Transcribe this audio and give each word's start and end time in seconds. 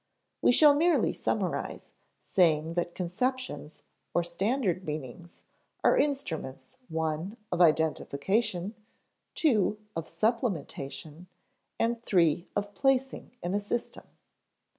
We 0.41 0.51
shall 0.51 0.73
merely 0.73 1.13
summarize, 1.13 1.93
saying 2.19 2.73
that 2.73 2.95
conceptions, 2.95 3.83
or 4.15 4.23
standard 4.23 4.83
meanings, 4.83 5.43
are 5.83 5.95
instruments 5.95 6.75
(i) 6.99 7.27
of 7.51 7.61
identification, 7.61 8.73
(ii) 9.45 9.77
of 9.95 10.07
supplementation, 10.07 11.27
and 11.79 12.01
(iii) 12.15 12.47
of 12.55 12.73
placing 12.73 13.35
in 13.43 13.53
a 13.53 13.59
system. 13.59 14.07